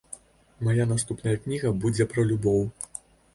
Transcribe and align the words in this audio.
Мая 0.67 0.87
наступная 0.91 1.33
кніга 1.43 1.73
будзе 1.85 2.09
пра 2.15 2.27
любоў. 2.31 2.67